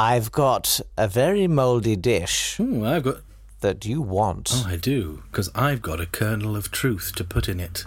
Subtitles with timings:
[0.00, 3.16] I've got a very mouldy dish Ooh, I've got.
[3.60, 4.48] that you want.
[4.50, 7.84] Oh, I do, because I've got a kernel of truth to put in it.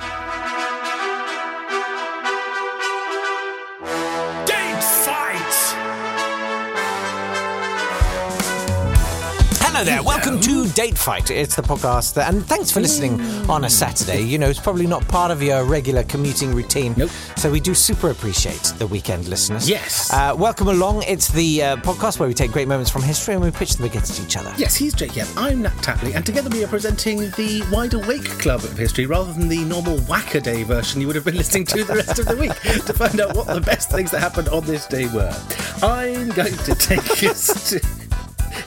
[9.84, 11.30] Hello there, welcome to Date Fight.
[11.30, 13.20] It's the podcast that, and thanks for listening
[13.50, 14.22] on a Saturday.
[14.22, 16.94] You know, it's probably not part of your regular commuting routine.
[16.96, 17.10] Nope.
[17.36, 19.70] So we do super appreciate the weekend listeners.
[19.70, 20.10] Yes.
[20.14, 21.04] Uh, welcome along.
[21.04, 23.86] It's the uh, podcast where we take great moments from history and we pitch them
[23.86, 24.54] against each other.
[24.58, 28.24] Yes, he's Jake Yapp, I'm Nat Tapley, and together we are presenting the Wide Awake
[28.40, 31.84] Club of History rather than the normal Wacaday version you would have been listening to
[31.84, 32.54] the rest of the week
[32.86, 35.36] to find out what the best things that happened on this day were.
[35.82, 38.03] I'm going to take us to.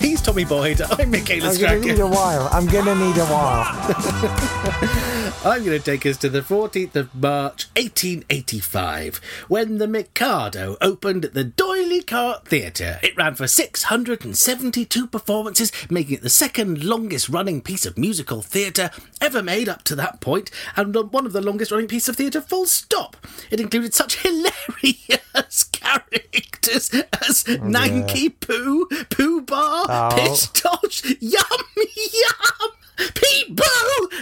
[0.06, 2.48] He's Tommy Boyd, I'm Michaela I'm going to need a while.
[2.52, 5.12] I'm going to need a while.
[5.44, 11.24] I'm going to take us to the 14th of March, 1885, when the Mikado opened
[11.24, 13.00] at the D'Oyly Carte Theatre.
[13.02, 18.90] It ran for 672 performances, making it the second longest running piece of musical theatre
[19.20, 22.40] ever made up to that point, and one of the longest running pieces of theatre,
[22.40, 23.16] full stop.
[23.50, 26.94] It included such hilarious characters
[27.28, 30.10] as oh, Nanki-Poo, Pooh Bar, oh.
[30.14, 31.42] Pish-Tush, Yum
[31.76, 32.70] Yum.
[32.96, 33.64] People!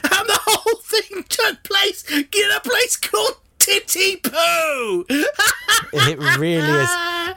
[0.02, 0.80] And the whole
[1.48, 5.04] took place get a place called Titipu!
[5.92, 6.90] It really is.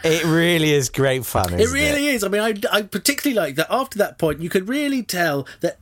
[0.04, 1.54] It really is great fun.
[1.54, 2.24] It really is.
[2.24, 5.80] I mean, I, I particularly like that after that point, you could really tell that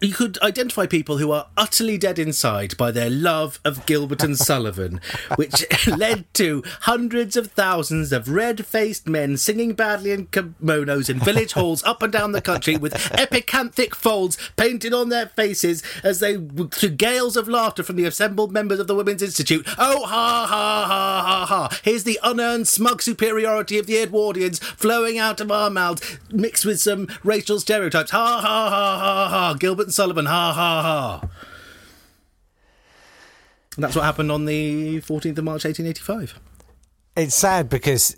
[0.00, 4.36] you could identify people who are utterly dead inside by their love of Gilbert and
[4.36, 5.00] Sullivan,
[5.36, 11.18] which led to hundreds of thousands of red faced men singing badly in kimonos in
[11.18, 16.20] village halls up and down the country with epicanthic folds painted on their faces as
[16.20, 19.66] they, to gales of laughter from the assembled members of the Women's Institute.
[19.78, 21.78] Oh, ha, ha, ha, ha, ha.
[21.82, 26.80] Here's the unearned smug superiority of the Edwardians flowing out of our mouths, mixed with
[26.80, 28.10] some racial stereotypes.
[28.10, 29.54] Ha, ha, ha, ha, ha.
[29.54, 31.28] Gilbert Sullivan, ha, ha, ha.
[33.76, 36.38] And that's what happened on the 14th of March, 1885.
[37.16, 38.16] It's sad because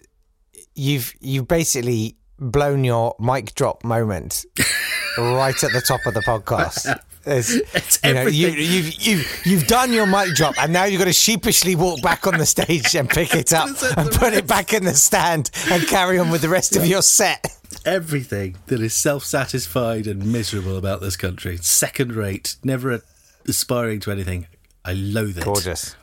[0.75, 4.47] you've you've basically blown your mic drop moment
[5.19, 6.99] right at the top of the podcast.
[7.27, 10.99] It's, It's you know, you, you've you've you've done your mic drop, and now you've
[10.99, 14.47] got to sheepishly walk back on the stage and pick it up and put it
[14.47, 17.60] back in the stand and carry on with the rest of your set.
[17.85, 23.03] Everything that is self satisfied and miserable about this country, second rate, never
[23.47, 24.47] aspiring to anything.
[24.85, 25.45] I loathe it.
[25.45, 25.97] Gorgeous.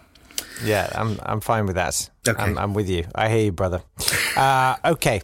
[0.64, 2.10] Yeah, I'm I'm fine with that.
[2.28, 2.42] Okay.
[2.42, 3.06] I'm, I'm with you.
[3.14, 3.82] I hear you, brother.
[4.36, 5.22] Uh, okay.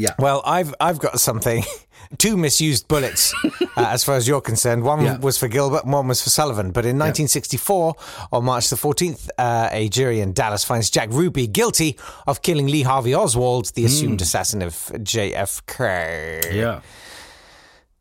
[0.00, 0.14] Yeah.
[0.18, 1.62] Well, I've I've got something.
[2.18, 4.82] Two misused bullets, uh, as far as you're concerned.
[4.82, 5.18] One Yeah.
[5.18, 6.72] was for Gilbert, and one was for Sullivan.
[6.72, 7.94] But in 1964,
[8.32, 12.66] on March the 14th, uh, a jury in Dallas finds Jack Ruby guilty of killing
[12.66, 16.52] Lee Harvey Oswald, the assumed assassin of JFK.
[16.52, 16.80] Yeah.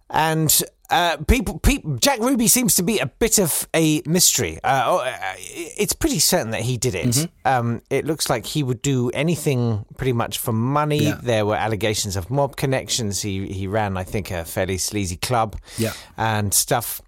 [0.10, 4.60] And uh, people, people, Jack Ruby seems to be a bit of a mystery.
[4.64, 7.08] Uh, oh, uh, it's pretty certain that he did it.
[7.08, 7.48] Mm-hmm.
[7.48, 11.06] Um, it looks like he would do anything pretty much for money.
[11.06, 11.20] Yeah.
[11.22, 13.22] There were allegations of mob connections.
[13.22, 15.56] He he ran, I think, a fairly sleazy club.
[15.78, 15.94] Yeah.
[16.18, 17.02] and stuff.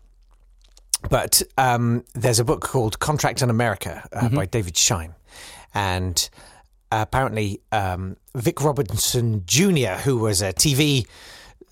[1.09, 4.35] But um, there's a book called Contract in America uh, Mm-hmm.
[4.35, 5.15] by David Scheim,
[5.73, 6.29] and
[6.91, 11.07] apparently um, Vic Robertson Jr., who was a TV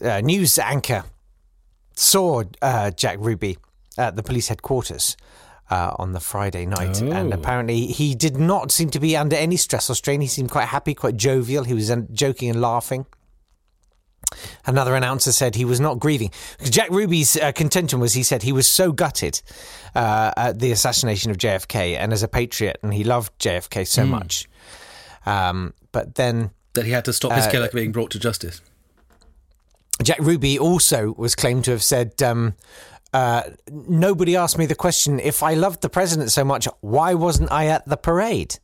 [0.02, 1.03] uh, news anchor,
[2.00, 3.58] saw uh, Jack Ruby
[3.98, 5.18] at the police headquarters
[5.70, 7.38] uh, on the Friday night, and Oh.
[7.38, 10.22] apparently he did not seem to be under any stress or strain.
[10.22, 11.64] He seemed quite happy, quite jovial.
[11.66, 13.06] He was uh, joking and laughing.
[14.66, 16.32] Another announcer said he was not grieving.
[16.64, 19.42] Jack Ruby's uh, contention was he said he was so gutted
[19.96, 24.06] uh, at the assassination of JFK and as a patriot, and he loved JFK so
[24.06, 24.48] much.
[25.26, 28.62] Um, but then That he had to stop his Uh, killer being brought to justice.
[30.04, 32.56] Jack Ruby also was claimed to have said, um,
[33.14, 37.52] uh, Nobody asked me the question if I loved the president so much, why wasn't
[37.52, 38.60] I at the parade?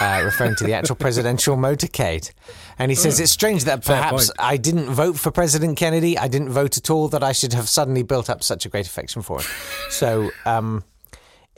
[0.00, 2.30] Uh, referring to the actual presidential motorcade.
[2.78, 4.30] And he says it's strange that perhaps.
[4.38, 6.16] I didn't vote for President Kennedy.
[6.16, 8.86] I didn't vote at all, that I should have suddenly built up such a great
[8.86, 9.46] affection for him.
[9.90, 10.84] So, um,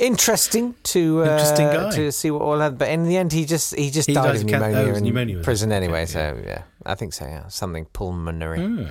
[0.02, 1.90] interesting to uh, Interesting guy.
[1.92, 2.76] to see what all that.
[2.76, 5.40] But in the end, he just he just He died of pneumonia was in pneumonia,
[5.42, 6.02] prison anyway.
[6.02, 7.24] Okay, so yeah, I think so.
[7.24, 8.88] Yeah, something pulmonary.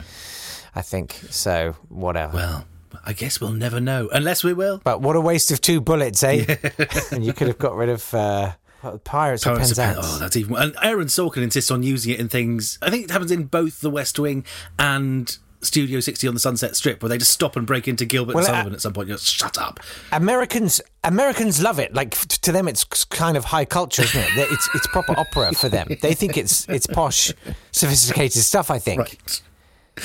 [0.73, 1.75] I think so.
[1.89, 2.35] Whatever.
[2.37, 2.65] Well,
[3.05, 4.09] I guess we'll never know.
[4.11, 4.79] Unless we will.
[4.83, 6.45] but what a waste of two bullets, eh?
[7.11, 10.17] and you could have got rid of uh, what, Pirates, of Pirates of Pen- Oh,
[10.19, 10.55] that's even.
[10.55, 12.77] And Aaron Sorkin insists on using it in things.
[12.81, 14.45] I think it happens in both The West Wing
[14.79, 18.35] and Studio 60 on the Sunset Strip, where they just stop and break into Gilbert
[18.35, 19.09] Well, and uh, Sullivan at some point.
[19.09, 19.79] You shut up.
[20.11, 21.93] Americans Americans love it.
[21.93, 24.29] Like f- to them, it's kind of high culture, isn't it?
[24.51, 25.87] It's it's proper opera for them.
[26.01, 27.31] They think it's it's posh,
[27.71, 28.69] sophisticated stuff.
[28.71, 29.41] I think, Right.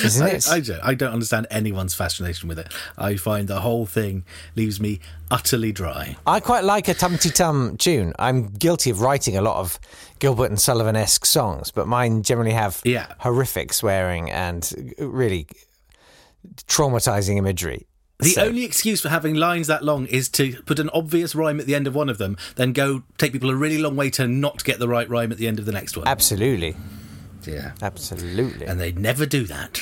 [0.04, 0.48] Isn't I, it?
[0.48, 2.72] I, don't, I don't understand anyone's fascination with it.
[2.98, 5.00] I find the whole thing leaves me
[5.31, 6.16] utterly dry.
[6.26, 8.12] I quite like a tumty tum tune.
[8.19, 9.78] I'm guilty of writing a lot of
[10.19, 13.06] Gilbert and Sullivan esque songs, but mine generally have Yeah.
[13.19, 15.46] horrific swearing and really
[16.66, 17.87] traumatizing imagery.
[18.19, 21.60] The So- only excuse for having lines that long is to put an obvious rhyme
[21.60, 24.08] at the end of one of them, then go take people a really long way
[24.10, 26.08] to not get the right rhyme at the end of the next one.
[26.08, 26.76] Absolutely,
[27.46, 27.72] yeah.
[27.82, 28.66] absolutely.
[28.66, 29.78] And they'd never do that.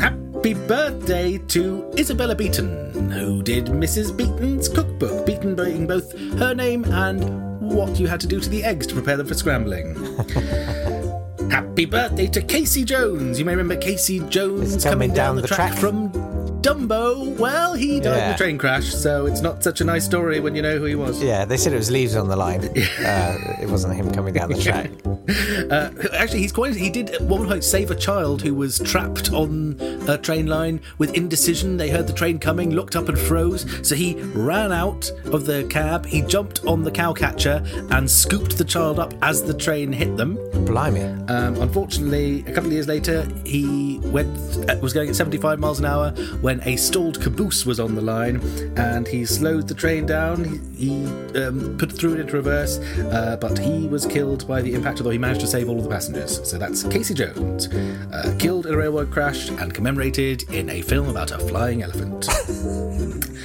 [0.00, 4.16] Happy birthday to Isabella Beeton, who did Mrs.
[4.16, 8.64] Beeton's cookbook, Beeton being both her name and what you had to do to the
[8.64, 9.94] eggs to prepare them for scrambling.
[11.50, 13.38] Happy birthday to Casey Jones.
[13.38, 15.80] You may remember Casey Jones coming, coming down, down the, the track, track.
[15.80, 16.12] from
[16.60, 17.36] Dumbo.
[17.38, 20.54] Well, he died in a train crash, so it's not such a nice story when
[20.56, 21.22] you know who he was.
[21.22, 22.58] Yeah, they said it was leaves on the line.
[23.08, 24.90] Uh, it wasn't him coming down the track.
[25.68, 26.74] Uh, actually, he's quite.
[26.74, 29.76] He did at one point save a child who was trapped on
[30.08, 31.76] a train line with indecision.
[31.76, 33.66] They heard the train coming, looked up and froze.
[33.86, 36.06] So he ran out of the cab.
[36.06, 40.36] He jumped on the cowcatcher and scooped the child up as the train hit them.
[40.64, 41.02] Blimey.
[41.28, 44.38] Um, unfortunately, a couple of years later, he went
[44.70, 46.10] uh, was going at 75 miles an hour
[46.40, 48.36] when a stalled caboose was on the line,
[48.76, 50.44] and he slowed the train down.
[50.44, 51.06] He, he
[51.38, 54.98] um, put threw it into reverse, uh, but he was killed by the impact.
[54.98, 56.48] Although he managed to save all of the passengers.
[56.48, 61.08] So that's Casey Jones, uh, killed in a railroad crash and commemorated in a film
[61.08, 62.28] about a flying elephant.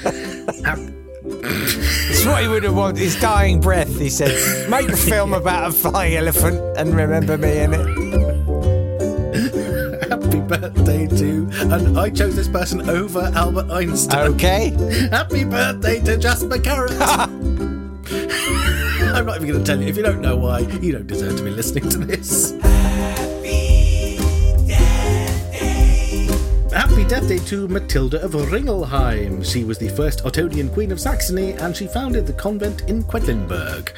[1.26, 3.00] It's what he would have wanted.
[3.00, 7.60] His dying breath, he said, make a film about a flying elephant and remember me
[7.60, 8.04] in it.
[10.10, 14.34] Happy birthday to, and I chose this person over Albert Einstein.
[14.36, 14.70] Okay.
[15.12, 17.43] Happy birthday to Jasper Carrott!
[19.14, 19.88] I'm not even going to tell you.
[19.88, 22.52] If you don't know why, you don't deserve to be listening to this.
[26.74, 29.46] Happy Death Day to Matilda of Ringelheim.
[29.46, 33.92] She was the first Ottonian Queen of Saxony and she founded the convent in Quedlinburg.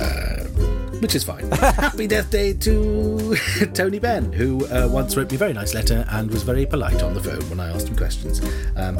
[0.00, 0.71] Uh,
[1.02, 1.50] which is fine.
[1.50, 3.36] Happy Death Day to
[3.74, 7.02] Tony Benn, who uh, once wrote me a very nice letter and was very polite
[7.02, 8.40] on the phone when I asked him questions.
[8.76, 8.96] Um,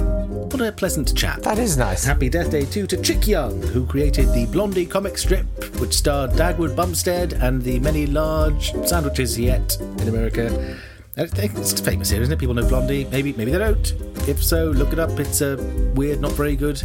[0.50, 1.42] what a pleasant chap.
[1.42, 2.04] That is nice.
[2.04, 5.46] Happy Death Day too to Chick Young, who created the Blondie comic strip,
[5.78, 10.76] which starred Dagwood Bumstead and the many large sandwiches he ate in America.
[11.14, 12.38] Think It's famous here, isn't it?
[12.38, 13.04] People know Blondie.
[13.04, 13.92] Maybe, maybe they don't.
[14.26, 15.18] If so, look it up.
[15.20, 15.56] It's a
[15.94, 16.82] weird, not very good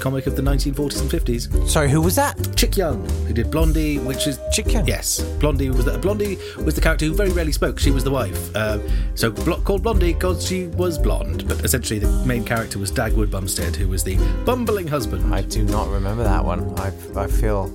[0.00, 1.68] comic of the 1940s and 50s.
[1.68, 2.56] Sorry, who was that?
[2.56, 4.86] Chick Young, who did Blondie, which is Chick Young?
[4.86, 7.78] Yes, Blondie was the, Blondie was the character who very rarely spoke.
[7.78, 8.78] She was the wife, uh,
[9.14, 11.46] so blo- called Blondie because she was blonde.
[11.46, 15.34] But essentially, the main character was Dagwood Bumstead, who was the bumbling husband.
[15.34, 16.76] I do not remember that one.
[16.78, 17.68] I, I feel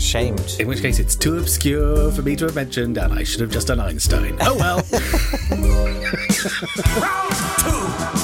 [0.00, 0.56] shamed.
[0.58, 3.50] In which case, it's too obscure for me to have mentioned, and I should have
[3.50, 4.36] just done Einstein.
[4.40, 4.82] Oh well.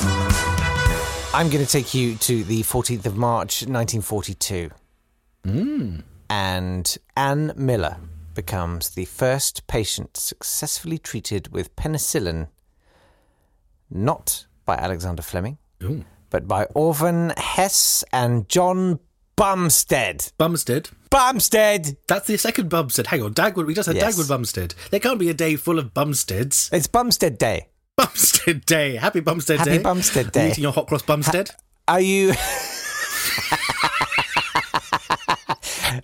[1.37, 4.70] I'm going to take you to the 14th of March, 1942.
[5.44, 5.96] Hmm.
[6.31, 7.99] And Anne Miller
[8.32, 12.49] becomes the first patient successfully treated with penicillin,
[13.90, 16.06] not by Alexander Fleming, Ooh.
[16.31, 18.99] but by Orvan Hess and John
[19.37, 20.33] Bumstead.
[20.38, 20.89] Bumstead.
[21.10, 21.96] Bumstead!
[22.08, 23.06] That's the second Bumstead.
[23.08, 23.67] Hang on, Dagwood.
[23.67, 24.17] We just had Yes.
[24.19, 24.75] Dagwood Bumstead.
[24.91, 26.70] There can't be a day full of Bumsteads.
[26.72, 27.69] It's Bumstead Day.
[27.96, 28.96] Bumstead Day.
[28.96, 29.75] Happy Bumstead Happy Day.
[29.77, 30.51] Happy Bumstead Are you Day.
[30.51, 31.51] Eating your hot cross Bumstead.
[31.89, 32.32] Are you?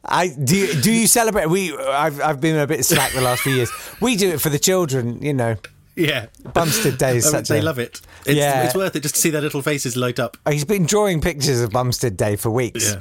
[0.04, 0.56] I do.
[0.56, 1.46] You, do you celebrate?
[1.48, 1.76] We.
[1.76, 3.70] I've I've been a bit slack the last few years.
[4.00, 5.20] We do it for the children.
[5.22, 5.56] You know,
[5.96, 6.26] yeah.
[6.52, 7.62] Bumstead Day is Oh, such they a.
[7.62, 8.00] love it.
[8.26, 8.64] It's, Yeah.
[8.64, 10.36] it's worth it just to see their little faces light up.
[10.46, 12.92] Oh, he's been drawing pictures of Bumstead Day for weeks.
[12.92, 13.00] Yeah.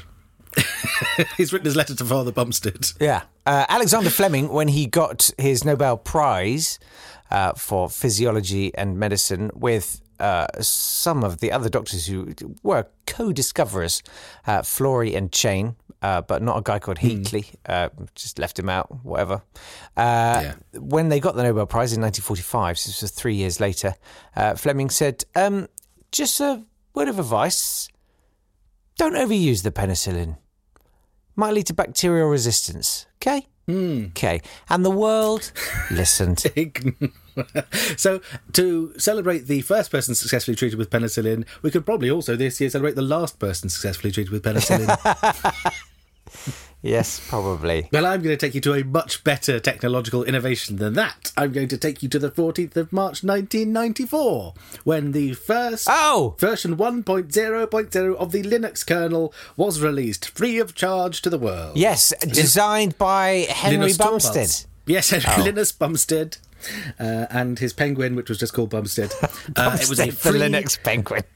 [1.37, 2.91] He's written his letter to Father Bumstead.
[2.99, 3.23] Yeah.
[3.45, 6.79] Uh, Alexander Fleming, when he got his Nobel Prize
[7.29, 13.31] uh, for physiology and medicine with uh, some of the other doctors who were co
[13.31, 14.03] discoverers,
[14.45, 18.69] uh, Florey and Chain, uh, but not a guy called Heatley, uh, just left him
[18.69, 19.41] out, whatever.
[19.97, 20.53] Uh, Yeah.
[20.79, 23.95] When they got the Nobel Prize in 1945, so this was three years later,
[24.35, 25.67] uh, Fleming said, um,
[26.11, 27.87] just a word of advice
[28.97, 30.37] don't overuse the penicillin
[31.35, 33.05] might lead to bacterial resistance.
[33.21, 33.47] Okay?
[33.67, 34.05] Hmm.
[34.07, 34.41] Okay.
[34.69, 35.51] And the world
[35.91, 36.39] listened.
[37.97, 38.21] so,
[38.53, 42.69] to celebrate the first person successfully treated with penicillin, we could probably also this year
[42.69, 45.73] celebrate the last person successfully treated with penicillin.
[46.83, 47.87] Yes, probably.
[47.91, 51.31] Well, I'm going to take you to a much better technological innovation than that.
[51.37, 56.35] I'm going to take you to the 14th of March 1994, when the first Oh!
[56.39, 61.77] version 1.0.0 of the Linux kernel was released free of charge to the world.
[61.77, 64.09] Yes, designed by Henry Linus Torvalds.
[64.33, 64.65] Bumstead.
[64.87, 65.45] Yes, Henry Oh.
[65.45, 66.37] Linus Bumstead.
[66.99, 69.11] Uh, and his penguin, which was just called Bumstead.
[69.55, 71.23] Uh, it was a Bumstead free, Linux Penguin.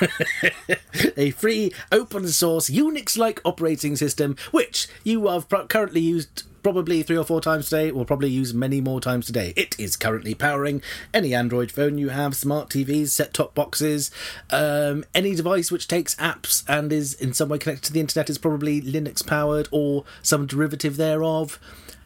[1.16, 7.24] a free open source Unix-like operating system, which you have currently used probably three or
[7.24, 9.52] four times today, will probably use many more times today.
[9.56, 10.82] It is currently powering
[11.12, 14.10] any Android phone you have, smart TVs, set-top boxes,
[14.50, 18.30] um, any device which takes apps and is in some way connected to the internet
[18.30, 21.58] is probably Linux-powered or some derivative thereof.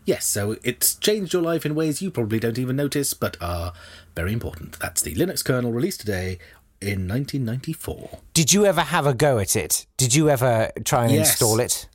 [0.06, 3.72] Yes, so it's changed your life in ways you probably don't even notice, but are
[4.14, 4.78] very important.
[4.78, 6.38] That's the Linux kernel released today
[6.80, 8.18] in 1994.
[8.34, 9.86] Did you ever have a go at it?
[9.96, 11.30] Did you ever try and Yes.
[11.30, 11.88] install it?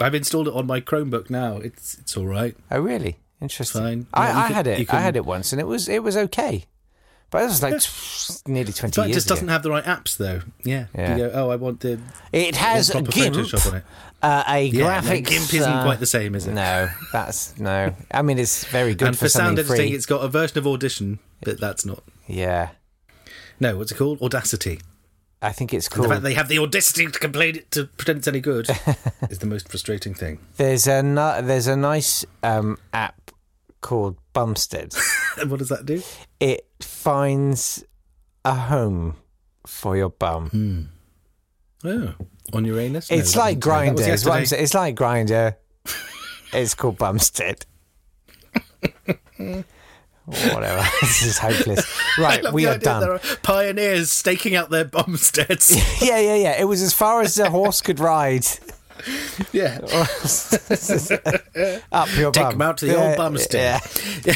[0.00, 1.58] I've installed it on my Chromebook now.
[1.58, 2.56] It's it's all right.
[2.70, 3.18] Oh, really?
[3.40, 3.82] Interesting.
[3.82, 4.06] Fine.
[4.14, 4.78] I, Yeah, I can- had it.
[4.80, 6.64] you I had it once, and it was it was okay.
[7.30, 9.84] But it was like t- nearly twenty But it years just doesn't have the right
[9.84, 10.42] apps though.
[10.64, 10.86] Yeah.
[10.94, 11.16] Yeah.
[11.16, 11.98] You go, oh, I want the
[12.32, 13.84] It has GIMP, Photoshop on it.
[14.22, 15.10] uh, a Yeah, no.
[15.20, 16.52] GIMP isn't uh, quite the same, is it?
[16.52, 17.94] No, that's no.
[18.10, 19.92] I mean, it's very good and for, for sound editing, free.
[19.94, 22.02] it's got a version of Audition, but that's not.
[22.26, 22.68] Yeah,
[23.62, 24.20] No, what's it called?
[24.20, 24.80] Audacity.
[25.40, 26.06] I think it's called.
[26.06, 28.68] The fact they have the audacity to complain it to pretend it's any good
[29.30, 30.40] is the most frustrating thing.
[30.56, 33.30] There's a ni- there's a nice um, app
[33.80, 34.94] called Bumstead.
[35.38, 36.02] And what does that do?
[36.40, 37.84] it finds
[38.44, 39.14] a home
[39.64, 40.90] for your bum.
[41.84, 42.14] Oh,
[42.52, 43.12] on Uranus.
[43.12, 43.60] No, It's like.
[43.60, 44.00] Grindr.
[44.00, 44.44] It's, yesterday.
[44.44, 44.62] saying.
[44.64, 45.54] it's like Grindr.
[46.52, 47.64] it's called Bumstead.
[50.24, 50.86] Whatever.
[51.00, 51.84] this is hopeless.
[52.16, 53.02] Right, we are done.
[53.02, 55.74] Are pioneers staking out their bumsteads.
[56.02, 56.60] yeah, yeah, yeah.
[56.60, 58.46] It was as far as a horse could ride
[59.52, 59.78] yeah.
[61.92, 62.52] up your Take bum.
[62.52, 63.80] them out to the Yeah, old bumstead.
[64.24, 64.34] Yeah.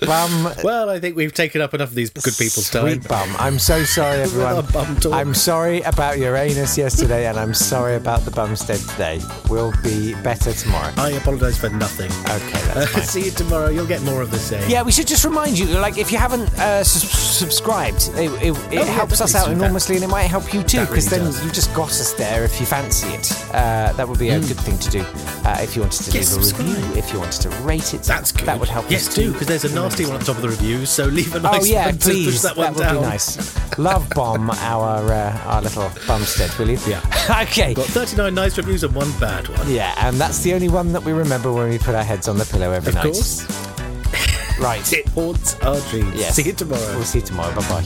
[0.00, 0.52] Bum.
[0.64, 3.00] Well, I think we've taken up enough of these good people's time.
[3.08, 3.34] Bum.
[3.38, 4.64] I'm so sorry, everyone.
[4.72, 5.12] bum talk.
[5.12, 9.20] I'm sorry about Uranus yesterday, and I'm sorry about the Bumstead today.
[9.48, 10.92] We'll be better tomorrow.
[10.96, 12.10] I apologise for nothing.
[12.30, 13.02] Okay, Uh, that's fine.
[13.04, 13.68] see you tomorrow.
[13.68, 14.68] You'll get more of the same.
[14.70, 18.50] Yeah, we should just remind you, like, if you haven't uh, sus- subscribed, it, it,
[18.50, 20.88] it Oh, yeah, helps us out do enormously, and it might help you too, That
[20.88, 21.44] because really then does.
[21.44, 23.32] you just got us there if you fancy it.
[23.54, 25.00] Uh, that would be a good thing to do.
[25.44, 26.68] Uh, if you wanted to Yes, leave a subscribe.
[26.76, 28.46] review, if you wanted to rate it, That's good.
[28.46, 29.32] That would help Yes, us do too.
[29.32, 30.86] because there's a nasty one at the top of the review.
[30.86, 32.42] So leave a nice Oh yeah, one to push please.
[32.42, 32.96] that one would down.
[32.96, 33.78] be nice.
[33.78, 36.78] Love bomb our uh, our little Bumstead, will you?
[36.86, 37.00] Yeah.
[37.42, 37.74] okay.
[37.74, 39.70] Got 39 nice reviews and one bad one.
[39.70, 42.38] Yeah, and that's the only one that we remember when we put our heads on
[42.38, 43.06] the pillow every Of night.
[43.06, 44.92] Of course, Right.
[44.92, 46.14] it haunts our dreams.
[46.16, 46.34] Yes.
[46.34, 46.94] See you tomorrow.
[46.96, 47.54] We'll see you tomorrow.
[47.54, 47.82] Bye bye.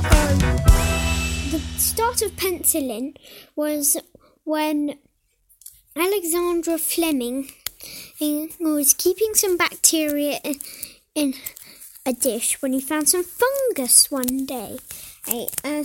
[1.50, 3.16] The start of penicillin
[3.54, 3.96] was
[4.44, 4.98] when
[5.94, 7.50] Alexandra Fleming
[8.20, 10.54] eh, was keeping some bacteria in,
[11.14, 11.34] in
[12.04, 14.78] a dish when he found some fungus one day.
[15.28, 15.84] Eh, uh,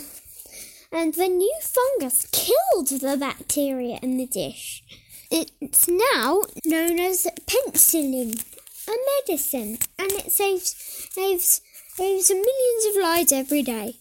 [0.92, 4.84] and the new fungus killed the bacteria in the dish.
[5.30, 8.42] It's now known as penicillin,
[8.88, 8.96] a
[9.28, 10.76] medicine, and it saves
[11.12, 13.96] saves saves millions of lives every day.